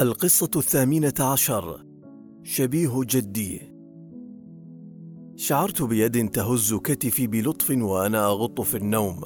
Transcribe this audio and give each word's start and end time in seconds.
القصة 0.00 0.50
الثامنة 0.56 1.14
عشر. 1.20 1.84
شبيه 2.42 3.00
جدي. 3.00 3.72
شعرت 5.36 5.82
بيد 5.82 6.28
تهز 6.28 6.74
كتفي 6.74 7.26
بلطف 7.26 7.70
وأنا 7.70 8.26
أغط 8.26 8.60
في 8.60 8.76
النوم. 8.76 9.20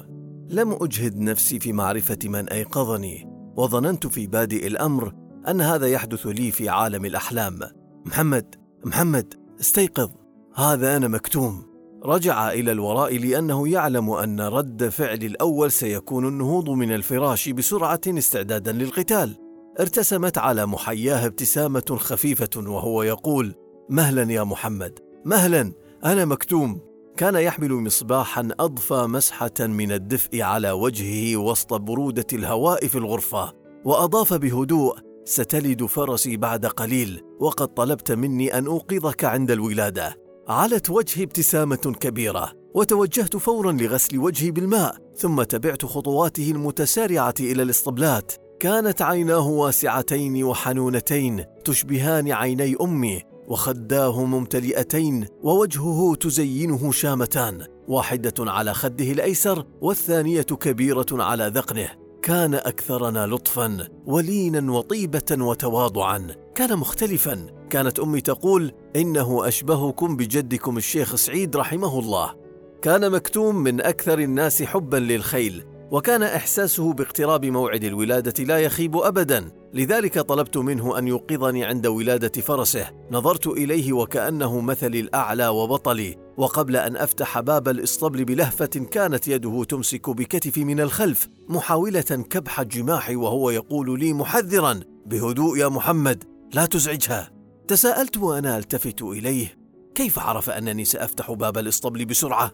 لم 0.49 0.77
أجهد 0.81 1.17
نفسي 1.17 1.59
في 1.59 1.73
معرفة 1.73 2.17
من 2.25 2.49
أيقظني 2.49 3.25
وظننت 3.57 4.07
في 4.07 4.27
بادئ 4.27 4.67
الأمر 4.67 5.13
أن 5.47 5.61
هذا 5.61 5.87
يحدث 5.87 6.27
لي 6.27 6.51
في 6.51 6.69
عالم 6.69 7.05
الأحلام. 7.05 7.59
محمد 8.05 8.55
محمد 8.85 9.33
استيقظ 9.59 10.09
هذا 10.55 10.97
أنا 10.97 11.07
مكتوم. 11.07 11.63
رجع 12.05 12.51
إلى 12.51 12.71
الوراء 12.71 13.17
لأنه 13.17 13.67
يعلم 13.67 14.09
أن 14.09 14.41
رد 14.41 14.89
فعل 14.89 15.23
الأول 15.23 15.71
سيكون 15.71 16.27
النهوض 16.27 16.69
من 16.69 16.91
الفراش 16.91 17.49
بسرعة 17.49 18.01
استعدادا 18.07 18.71
للقتال. 18.71 19.44
ارتسمت 19.79 20.37
على 20.37 20.65
محياه 20.65 21.25
ابتسامة 21.25 21.97
خفيفة 21.99 22.49
وهو 22.57 23.03
يقول: 23.03 23.55
مهلا 23.89 24.33
يا 24.33 24.43
محمد، 24.43 24.99
مهلا، 25.25 25.73
أنا 26.05 26.25
مكتوم. 26.25 26.81
كان 27.17 27.35
يحمل 27.35 27.73
مصباحا 27.73 28.49
أضفى 28.59 28.93
مسحة 28.93 29.51
من 29.59 29.91
الدفء 29.91 30.41
على 30.41 30.71
وجهه 30.71 31.37
وسط 31.37 31.73
برودة 31.73 32.25
الهواء 32.33 32.87
في 32.87 32.97
الغرفة، 32.97 33.53
وأضاف 33.85 34.33
بهدوء: 34.33 34.95
ستلد 35.25 35.85
فرسي 35.85 36.37
بعد 36.37 36.65
قليل، 36.65 37.21
وقد 37.39 37.67
طلبت 37.67 38.11
مني 38.11 38.57
أن 38.57 38.65
أوقظك 38.65 39.25
عند 39.25 39.51
الولادة. 39.51 40.15
علت 40.47 40.89
وجهي 40.89 41.23
ابتسامة 41.23 41.95
كبيرة، 41.99 42.51
وتوجهت 42.75 43.37
فورا 43.37 43.71
لغسل 43.71 44.17
وجهي 44.17 44.51
بالماء، 44.51 44.95
ثم 45.15 45.43
تبعت 45.43 45.85
خطواته 45.85 46.51
المتسارعة 46.51 47.35
إلى 47.39 47.63
الاسطبلات. 47.63 48.44
كانت 48.59 49.01
عيناه 49.01 49.47
واسعتين 49.47 50.43
وحنونتين 50.43 51.43
تشبهان 51.65 52.31
عيني 52.31 52.75
أمي 52.81 53.21
وخداه 53.47 54.25
ممتلئتين 54.25 55.27
ووجهه 55.43 56.15
تزينه 56.15 56.91
شامتان 56.91 57.65
واحدة 57.87 58.33
على 58.39 58.73
خده 58.73 59.11
الأيسر 59.11 59.65
والثانية 59.81 60.41
كبيرة 60.41 61.05
على 61.11 61.51
ذقنه. 61.55 61.89
كان 62.21 62.53
أكثرنا 62.53 63.27
لطفا 63.27 63.87
ولينا 64.05 64.71
وطيبة 64.71 65.31
وتواضعا. 65.31 66.27
كان 66.55 66.77
مختلفا. 66.77 67.45
كانت 67.69 67.99
أمي 67.99 68.21
تقول 68.21 68.71
إنه 68.95 69.47
أشبهكم 69.47 70.15
بجدكم 70.15 70.77
الشيخ 70.77 71.15
سعيد 71.15 71.55
رحمه 71.55 71.99
الله. 71.99 72.33
كان 72.81 73.11
مكتوم 73.11 73.55
من 73.55 73.81
أكثر 73.81 74.19
الناس 74.19 74.63
حبا 74.63 74.97
للخيل. 74.97 75.74
وكان 75.91 76.23
إحساسه 76.23 76.93
باقتراب 76.93 77.45
موعد 77.45 77.83
الولادة 77.83 78.43
لا 78.43 78.59
يخيب 78.59 78.97
ابدا 78.97 79.51
لذلك 79.73 80.19
طلبت 80.19 80.57
منه 80.57 80.97
أن 80.97 81.07
يوقظني 81.07 81.65
عند 81.65 81.87
ولادة 81.87 82.41
فرسه. 82.41 82.91
نظرت 83.11 83.47
إليه 83.47 83.93
وكأنه 83.93 84.59
مثلي 84.61 84.99
الأعلى 84.99 85.47
وبطلي 85.47 86.15
وقبل 86.37 86.75
أن 86.75 86.97
أفتح 86.97 87.39
باب 87.39 87.67
الإسطبل 87.67 88.25
بلهفة 88.25 88.65
كانت 88.65 89.27
يده 89.27 89.63
تمسك 89.63 90.09
بكتفي 90.09 90.65
من 90.65 90.79
الخلف 90.79 91.27
محاولة 91.49 92.01
كبح 92.01 92.61
جماحي 92.61 93.15
وهو 93.15 93.49
يقول 93.49 93.99
لي 93.99 94.13
محذرا 94.13 94.79
بهدوء 95.05 95.57
يا 95.57 95.67
محمد 95.67 96.23
لا 96.53 96.65
تزعجها. 96.65 97.31
تساءلت 97.67 98.17
وأنا 98.17 98.57
ألتفت 98.57 99.01
إليه. 99.01 99.57
كيف 99.95 100.19
عرف 100.19 100.49
أنني 100.49 100.85
سأفتح 100.85 101.31
باب 101.31 101.57
الإسطبل 101.57 102.05
بسرعة؟ 102.05 102.51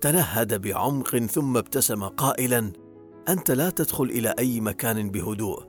تنهد 0.00 0.60
بعمق 0.60 1.16
ثم 1.16 1.56
ابتسم 1.56 2.04
قائلا 2.04 2.72
أنت 3.28 3.50
لا 3.50 3.70
تدخل 3.70 4.04
إلى 4.04 4.34
أي 4.38 4.60
مكان 4.60 5.10
بهدوء. 5.10 5.62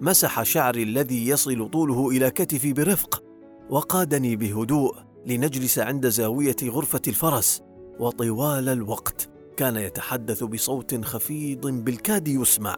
مسح 0.00 0.42
شعري 0.42 0.82
الذي 0.82 1.28
يصل 1.28 1.68
طوله 1.68 2.08
إلى 2.08 2.30
كتفي 2.30 2.72
برفق 2.72 3.22
وقادني 3.70 4.36
بهدوء 4.36 4.94
لنجلس 5.26 5.78
عند 5.78 6.08
زاوية 6.08 6.56
غرفة 6.64 7.02
الفرس 7.08 7.62
وطوال 8.00 8.68
الوقت 8.68 9.28
كان 9.56 9.76
يتحدث 9.76 10.44
بصوت 10.44 11.04
خفيض 11.04 11.66
بالكاد 11.66 12.28
يسمع. 12.28 12.76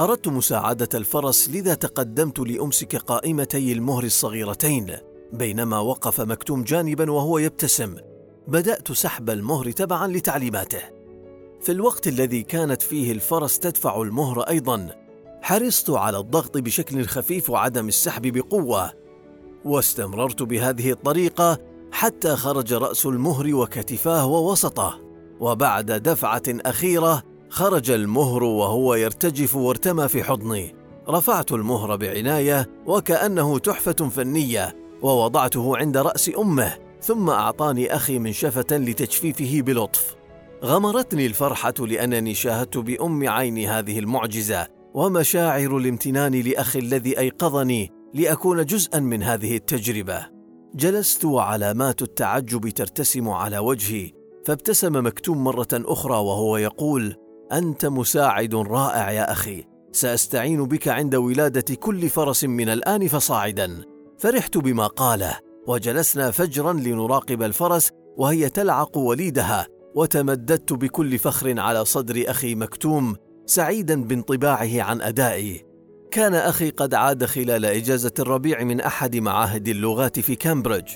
أردت 0.00 0.28
مساعدة 0.28 0.88
الفرس 0.94 1.50
لذا 1.50 1.74
تقدمت 1.74 2.38
لأمسك 2.38 2.96
قائمتي 2.96 3.72
المهر 3.72 4.04
الصغيرتين 4.04 4.96
بينما 5.32 5.78
وقف 5.78 6.20
مكتوم 6.20 6.64
جانبا 6.64 7.10
وهو 7.10 7.38
يبتسم. 7.38 7.96
بدأت 8.48 8.92
سحب 8.92 9.30
المهر 9.30 9.70
تبعا 9.70 10.08
لتعليماته. 10.08 10.80
في 11.62 11.72
الوقت 11.72 12.08
الذي 12.08 12.42
كانت 12.42 12.82
فيه 12.82 13.12
الفرس 13.12 13.58
تدفع 13.58 14.02
المهر 14.02 14.40
أيضا، 14.40 14.88
حرصت 15.42 15.90
على 15.90 16.18
الضغط 16.18 16.58
بشكل 16.58 17.06
خفيف 17.06 17.50
وعدم 17.50 17.88
السحب 17.88 18.26
بقوة، 18.26 18.92
واستمررت 19.64 20.42
بهذه 20.42 20.90
الطريقة 20.90 21.58
حتى 21.92 22.36
خرج 22.36 22.72
رأس 22.72 23.06
المهر 23.06 23.54
وكتفاه 23.54 24.26
ووسطه، 24.26 25.00
وبعد 25.40 25.92
دفعة 25.92 26.42
أخيرة 26.48 27.22
خرج 27.50 27.90
المهر 27.90 28.44
وهو 28.44 28.94
يرتجف 28.94 29.56
وارتمى 29.56 30.08
في 30.08 30.22
حضني. 30.22 30.74
رفعت 31.08 31.52
المهر 31.52 31.96
بعناية 31.96 32.70
وكأنه 32.86 33.58
تحفة 33.58 33.92
فنية، 33.92 34.76
ووضعته 35.02 35.76
عند 35.76 35.96
رأس 35.96 36.30
أمه. 36.38 36.85
ثم 37.06 37.30
أعطاني 37.30 37.94
أخي 37.94 38.18
منشفة 38.18 38.76
لتجفيفه 38.76 39.60
بلطف. 39.60 40.16
غمرتني 40.64 41.26
الفرحة 41.26 41.74
لأنني 41.78 42.34
شاهدت 42.34 42.78
بأم 42.78 43.28
عيني 43.28 43.68
هذه 43.68 43.98
المعجزة 43.98 44.66
ومشاعر 44.94 45.76
الامتنان 45.76 46.34
لاخي 46.34 46.78
الذي 46.78 47.18
أيقظني 47.18 47.90
لأكون 48.14 48.64
جزءا 48.64 49.00
من 49.00 49.22
هذه 49.22 49.56
التجربة. 49.56 50.26
جلست 50.74 51.24
وعلامات 51.24 52.02
التعجب 52.02 52.68
ترتسم 52.68 53.28
على 53.28 53.58
وجهي 53.58 54.10
فابتسم 54.46 55.06
مكتوم 55.06 55.44
مرة 55.44 55.68
أخرى 55.72 56.16
وهو 56.16 56.56
يقول 56.56 57.16
أنت 57.52 57.86
مساعد 57.86 58.54
رائع 58.54 59.10
يا 59.10 59.32
أخي 59.32 59.64
سأستعين 59.92 60.64
بك 60.64 60.88
عند 60.88 61.14
ولادة 61.14 61.74
كل 61.74 62.08
فرس 62.08 62.44
من 62.44 62.68
الآن 62.68 63.08
فصاعدا. 63.08 63.82
فرحت 64.18 64.58
بما 64.58 64.86
قاله. 64.86 65.45
وجلسنا 65.66 66.30
فجرا 66.30 66.72
لنراقب 66.72 67.42
الفرس 67.42 67.90
وهي 68.16 68.48
تلعق 68.48 68.98
وليدها 68.98 69.66
وتمددت 69.94 70.72
بكل 70.72 71.18
فخر 71.18 71.60
على 71.60 71.84
صدر 71.84 72.24
أخي 72.30 72.54
مكتوم 72.54 73.16
سعيدا 73.46 74.02
بانطباعه 74.02 74.82
عن 74.82 75.00
ادائي 75.00 75.64
كان 76.10 76.34
أخي 76.34 76.70
قد 76.70 76.94
عاد 76.94 77.24
خلال 77.24 77.64
إجازة 77.64 78.12
الربيع 78.18 78.64
من 78.64 78.80
أحد 78.80 79.16
معاهد 79.16 79.68
اللغات 79.68 80.20
في 80.20 80.34
كامبريدج 80.34 80.88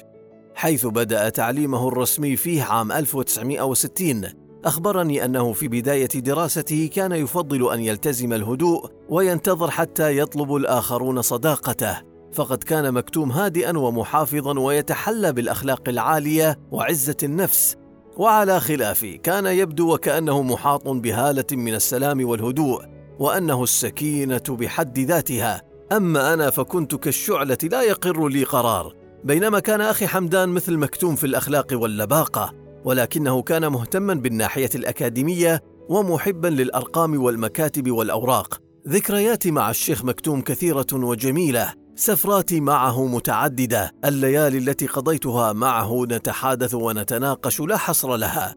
حيث 0.55 0.87
بدأ 0.87 1.29
تعليمه 1.29 1.89
الرسمي 1.89 2.37
فيه 2.37 2.63
عام 2.63 2.93
1960 2.93 4.25
أخبرني 4.65 5.25
أنه 5.25 5.53
في 5.53 5.69
بداية 5.69 6.07
دراسته 6.07 6.91
كان 6.95 7.13
يفضل 7.13 7.73
أن 7.73 7.81
يلتزم 7.81 8.33
الهدوء 8.33 8.91
وينتظر 9.09 9.71
حتى 9.71 10.19
يطلب 10.19 10.57
الآخرون 10.57 11.23
صداقته. 11.23 12.10
فقد 12.33 12.65
كان 12.65 12.93
مكتوم 12.95 13.33
هادئا 13.33 13.79
ومحافظا 13.79 14.59
ويتحلى 14.59 15.33
بالأخلاق 15.33 15.89
العالية 15.89 16.59
وعزة 16.71 17.17
النفس. 17.23 17.77
وعلى 18.17 18.61
خلاف 18.61 19.05
كان 19.05 19.47
يبدو 19.47 19.95
وكأنه 19.95 20.43
محاط 20.43 20.89
بهالة 20.89 21.45
من 21.53 21.75
السلام 21.75 22.29
والهدوء 22.29 22.83
وأنه 23.19 23.63
السكينة 23.63 24.43
بحد 24.49 24.99
ذاتها. 24.99 25.63
أما 25.93 26.35
أنا 26.35 26.51
فكنت 26.51 26.95
كالشعلة 26.95 27.59
لا 27.63 27.83
يقر 27.83 28.29
لي 28.29 28.45
قرار. 28.45 28.95
بينما 29.25 29.61
كان 29.61 29.81
أخي 29.81 30.07
حمدان 30.07 30.49
مثل 30.49 30.77
مكتوم 30.77 31.17
في 31.17 31.25
الأخلاق 31.25 31.67
واللباقة 31.73 32.53
ولكنه 32.85 33.43
كان 33.43 33.73
مهتما 33.73 34.15
بالناحية 34.15 34.71
الأكاديمية 34.75 35.63
ومحبا 35.89 36.49
للأرقام 36.49 37.23
والمكاتب 37.23 37.91
والأوراق. 37.91 38.61
ذكرياتي 38.89 39.51
مع 39.51 39.71
الشيخ 39.71 40.05
مكتوم 40.05 40.41
كثيرة 40.41 40.87
وجميلة. 40.93 41.80
سفراتي 42.01 42.61
معه 42.61 43.07
متعددة. 43.07 43.93
الليالي 44.05 44.59
التي 44.59 44.87
قضيتها 44.87 45.53
معه 45.53 46.05
نتحادث 46.05 46.75
ونتناقش 46.75 47.61
لا 47.61 47.77
حصر 47.77 48.17
لها. 48.17 48.57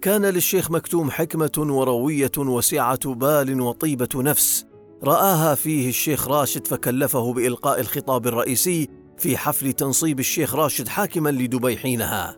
كان 0.00 0.24
للشيخ 0.26 0.70
مكتوم 0.70 1.10
حكمة 1.10 1.52
وروية 1.58 2.30
وسعة 2.38 3.14
بال 3.14 3.60
وطيبة 3.60 4.08
نفس. 4.16 4.66
رآها 5.04 5.54
فيه 5.54 5.88
الشيخ 5.88 6.28
راشد 6.28 6.66
فكلفه 6.66 7.32
بإلقاء 7.32 7.80
الخطاب 7.80 8.26
الرئيسي 8.26 8.88
في 9.18 9.36
حفل 9.36 9.72
تنصيب 9.72 10.20
الشيخ 10.20 10.54
راشد 10.54 10.88
حاكما 10.88 11.28
لدبي 11.30 11.76
حينها 11.76 12.36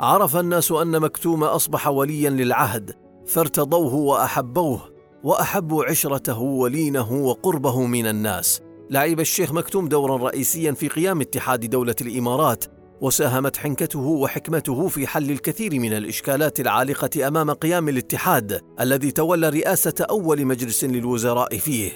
عرف 0.00 0.36
الناس 0.36 0.72
أن 0.72 1.00
مكتوم 1.00 1.44
أصبح 1.44 1.88
وليا 1.88 2.30
للعهد 2.30 2.94
فارتضوه 3.26 3.94
وأحبوه 3.94 4.80
وأحبوا 5.24 5.84
عشرته 5.84 6.38
ولينه 6.38 7.12
وقربه 7.12 7.86
من 7.86 8.06
الناس. 8.06 8.67
لعب 8.90 9.20
الشيخ 9.20 9.52
مكتوم 9.52 9.88
دورا 9.88 10.16
رئيسيا 10.16 10.72
في 10.72 10.88
قيام 10.88 11.20
اتحاد 11.20 11.70
دولة 11.70 11.94
الإمارات 12.00 12.64
وساهمت 13.00 13.56
حنكته 13.56 14.00
وحكمته 14.00 14.88
في 14.88 15.06
حل 15.06 15.30
الكثير 15.30 15.80
من 15.80 15.92
الإشكالات 15.92 16.60
العالقة 16.60 17.28
أمام 17.28 17.50
قيام 17.50 17.88
الاتحاد 17.88 18.60
الذي 18.80 19.10
تولى 19.10 19.48
رئاسة 19.48 19.94
أول 20.10 20.44
مجلس 20.44 20.84
للوزراء 20.84 21.58
فيه. 21.58 21.90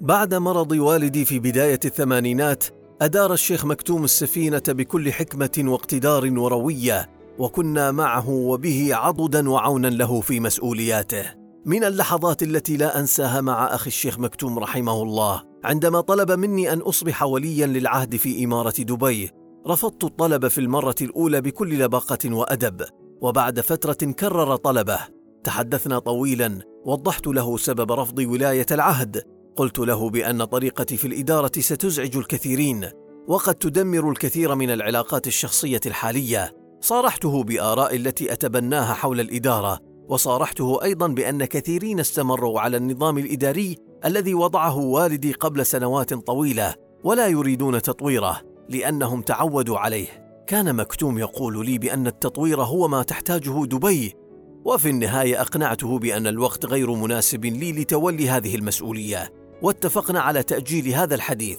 بعد 0.00 0.34
مرض 0.34 0.72
والدي 0.72 1.24
في 1.24 1.38
بداية 1.38 1.80
الثمانينات 1.84 2.64
أدار 3.00 3.32
الشيخ 3.32 3.64
مكتوم 3.64 4.04
السفينة 4.04 4.62
بكل 4.68 5.12
حكمة 5.12 5.64
واقتدار 5.72 6.38
وروية 6.38 7.10
وكنا 7.38 7.92
معه 7.92 8.30
وبه 8.30 8.90
عضدا 8.94 9.50
وعونا 9.50 9.88
له 9.88 10.20
في 10.20 10.40
مسؤولياته. 10.40 11.43
من 11.66 11.84
اللحظات 11.84 12.42
التي 12.42 12.76
لا 12.76 12.98
أنساها 13.00 13.40
مع 13.40 13.74
أخي 13.74 13.86
الشيخ 13.86 14.18
مكتوم 14.18 14.58
رحمه 14.58 15.02
الله 15.02 15.42
عندما 15.64 16.00
طلب 16.00 16.32
مني 16.32 16.72
أن 16.72 16.78
أصبح 16.78 17.22
وليا 17.22 17.66
للعهد 17.66 18.16
في 18.16 18.44
إمارة 18.44 18.74
دبي 18.78 19.30
رفضت 19.66 20.04
الطلب 20.04 20.48
في 20.48 20.58
المرة 20.58 20.94
الأولى 21.02 21.40
بكل 21.40 21.78
لباقة 21.78 22.34
وأدب 22.34 22.82
وبعد 23.20 23.60
فترة 23.60 24.12
كرر 24.12 24.56
طلبه. 24.56 24.98
تحدثنا 25.44 25.98
طويلا 25.98 26.58
وضحت 26.84 27.26
له 27.26 27.56
سبب 27.56 27.92
رفض 27.92 28.18
ولاية 28.18 28.66
العهد. 28.70 29.22
قلت 29.56 29.78
له 29.78 30.10
بأن 30.10 30.44
طريقتي 30.44 30.96
في 30.96 31.06
الإدارة 31.06 31.52
ستزعج 31.58 32.16
الكثيرين 32.16 32.90
وقد 33.28 33.54
تدمر 33.54 34.10
الكثير 34.10 34.54
من 34.54 34.70
العلاقات 34.70 35.26
الشخصية 35.26 35.80
الحالية. 35.86 36.56
صارحته 36.80 37.42
بآراء 37.42 37.96
التي 37.96 38.32
أتبناها 38.32 38.94
حول 38.94 39.20
الإدارة 39.20 39.93
وصارحته 40.08 40.82
أيضا 40.82 41.06
بأن 41.06 41.44
كثيرين 41.44 42.00
استمروا 42.00 42.60
على 42.60 42.76
النظام 42.76 43.18
الإداري 43.18 43.76
الذي 44.04 44.34
وضعه 44.34 44.78
والدي 44.78 45.32
قبل 45.32 45.66
سنوات 45.66 46.14
طويلة 46.14 46.74
ولا 47.04 47.26
يريدون 47.26 47.82
تطويره 47.82 48.40
لأنهم 48.68 49.22
تعودوا 49.22 49.78
عليه. 49.78 50.24
كان 50.46 50.76
مكتوم 50.76 51.18
يقول 51.18 51.66
لي 51.66 51.78
بأن 51.78 52.06
التطوير 52.06 52.62
هو 52.62 52.88
ما 52.88 53.02
تحتاجه 53.02 53.64
دبي 53.64 54.14
وفي 54.64 54.90
النهاية 54.90 55.40
أقنعته 55.40 55.98
بأن 55.98 56.26
الوقت 56.26 56.66
غير 56.66 56.90
مناسب 56.94 57.44
لي 57.44 57.72
لتولي 57.72 58.28
هذه 58.30 58.54
المسؤولية. 58.54 59.32
واتفقنا 59.62 60.20
على 60.20 60.42
تأجيل 60.42 60.88
هذا 60.88 61.14
الحديث. 61.14 61.58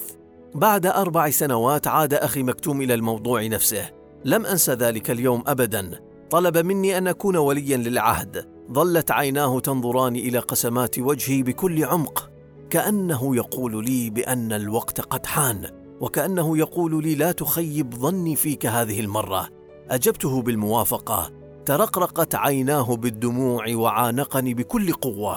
بعد 0.54 0.86
أربع 0.86 1.30
سنوات 1.30 1.86
عاد 1.86 2.14
أخي 2.14 2.42
مكتوم 2.42 2.82
إلى 2.82 2.94
الموضوع 2.94 3.46
نفسه. 3.46 3.90
لم 4.24 4.46
أنس 4.46 4.70
ذلك 4.70 5.10
اليوم 5.10 5.42
ابدا. 5.46 6.05
طلب 6.30 6.58
مني 6.58 6.98
أن 6.98 7.08
أكون 7.08 7.36
وليا 7.36 7.76
للعهد. 7.76 8.48
ظلت 8.72 9.10
عيناه 9.10 9.60
تنظران 9.60 10.16
إلى 10.16 10.38
قسمات 10.38 10.98
وجهي 10.98 11.42
بكل 11.42 11.84
عمق 11.84 12.30
كأنه 12.70 13.36
يقول 13.36 13.84
لي 13.84 14.10
بأن 14.10 14.52
الوقت 14.52 15.00
قد 15.00 15.26
حان 15.26 15.66
وكأنه 16.00 16.58
يقول 16.58 17.02
لي 17.02 17.14
لا 17.14 17.32
تخيب 17.32 17.94
ظني 17.94 18.36
فيك 18.36 18.66
هذه 18.66 19.00
المرة. 19.00 19.48
أجبته 19.90 20.42
بالموافقة. 20.42 21.30
ترقرقت 21.64 22.34
عيناه 22.34 22.96
بالدموع 22.96 23.64
وعانقني 23.74 24.54
بكل 24.54 24.92
قوة. 24.92 25.36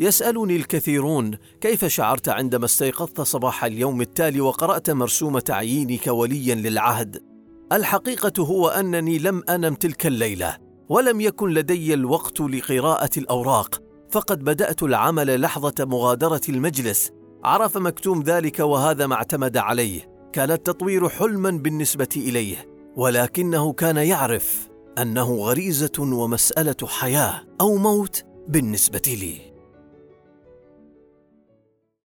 يسألني 0.00 0.56
الكثيرون 0.56 1.30
كيف 1.60 1.84
شعرت 1.84 2.28
عندما 2.28 2.64
استيقظت 2.64 3.20
صباح 3.20 3.64
اليوم 3.64 4.00
التالي 4.00 4.40
وقرأت 4.40 4.90
مرسوم 4.90 5.38
تعيينك 5.38 6.06
وليا 6.06 6.54
للعهد؟ 6.54 7.31
الحقيقة 7.72 8.42
هو 8.42 8.68
أنني 8.68 9.18
لم 9.18 9.42
أنم 9.48 9.74
تلك 9.74 10.06
الليلة 10.06 10.56
ولم 10.88 11.20
يكن 11.20 11.48
لدي 11.48 11.94
الوقت 11.94 12.40
لقراءة 12.40 13.10
الأوراق 13.16 13.82
فقد 14.10 14.44
بدأت 14.44 14.82
العمل 14.82 15.40
لحظة 15.40 15.74
مغادرة 15.80 16.40
المجلس. 16.48 17.10
عرف 17.44 17.76
مكتوم 17.76 18.22
ذلك 18.22 18.58
وهذا 18.60 19.06
ما 19.06 19.14
اعتمد 19.14 19.56
عليه 19.56 20.12
كان 20.32 20.50
التطوير 20.50 21.08
حلما 21.08 21.50
بالنسبة 21.50 22.08
إليه 22.16 22.68
ولكنه 22.96 23.72
كان 23.72 23.96
يعرف 23.96 24.68
أنه 24.98 25.34
غريزة 25.34 25.92
ومسألة 25.98 26.76
حياة 26.86 27.42
أو 27.60 27.76
موت 27.76 28.22
بالنسبة 28.48 29.02
لي. 29.06 29.51